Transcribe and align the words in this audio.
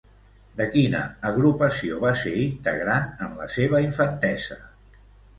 De 0.59 0.65
quina 0.75 1.01
agrupació 1.29 1.99
va 2.03 2.13
ser 2.21 2.33
integrant, 2.43 3.05
en 3.27 3.35
la 3.43 3.47
seva 3.57 3.83
infantesa? 3.89 4.59